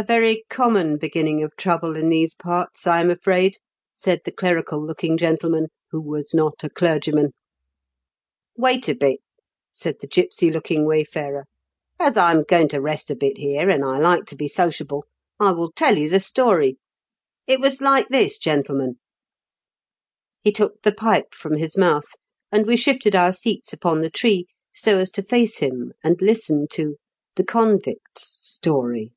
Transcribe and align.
A 0.00 0.02
very 0.02 0.44
common 0.48 0.96
beginning 0.96 1.42
of 1.42 1.54
trouble 1.56 1.94
in 1.94 2.08
these 2.08 2.34
parts, 2.34 2.86
I 2.86 3.02
am 3.02 3.10
afraid," 3.10 3.58
said 3.92 4.22
the 4.24 4.32
clerical 4.32 4.82
looking 4.82 5.18
gentleman 5.18 5.66
who 5.90 6.00
was 6.00 6.32
not 6.32 6.64
a 6.64 6.70
clergjinan." 6.70 7.32
Wait 8.56 8.88
a 8.88 8.94
bit," 8.94 9.20
said 9.70 9.96
the 10.00 10.06
gipsy 10.06 10.50
looking 10.50 10.86
way 10.86 11.04
farer." 11.04 11.44
As 12.00 12.16
I 12.16 12.30
am 12.30 12.44
going 12.44 12.68
to 12.68 12.80
rest 12.80 13.10
a 13.10 13.14
bit 13.14 13.36
here, 13.36 13.68
and 13.68 13.84
I 13.84 13.98
like 13.98 14.24
to 14.28 14.36
be 14.36 14.48
sociable, 14.48 15.04
I 15.38 15.52
will 15.52 15.70
tell 15.70 15.98
you 15.98 16.08
the 16.08 16.18
story. 16.18 16.78
It 17.46 17.60
was 17.60 17.82
like 17.82 18.08
this, 18.08 18.38
gentlemen." 18.38 18.98
He 20.40 20.50
took 20.50 20.80
the 20.80 20.94
pipe 20.94 21.34
from 21.34 21.58
his 21.58 21.76
mouth, 21.76 22.08
and 22.50 22.64
we 22.64 22.78
shifted 22.78 23.14
our 23.14 23.32
seats 23.32 23.74
upon 23.74 24.00
the 24.00 24.08
tree, 24.08 24.46
so 24.72 24.98
as 24.98 25.10
to 25.10 25.22
face 25.22 25.58
him 25.58 25.92
and 26.02 26.22
listen 26.22 26.68
to 26.70 26.96
THE 27.36 27.44
convict's 27.44 28.38
STORY. 28.40 29.12